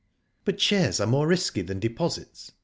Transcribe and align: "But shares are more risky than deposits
"But 0.45 0.59
shares 0.59 0.99
are 0.99 1.05
more 1.05 1.27
risky 1.27 1.61
than 1.61 1.79
deposits 1.79 2.53